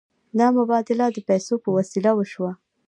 [0.39, 2.51] دا مبادله د پیسو په وسیله وشوه.